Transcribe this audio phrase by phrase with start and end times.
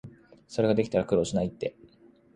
[0.47, 1.75] それができたら苦労しないって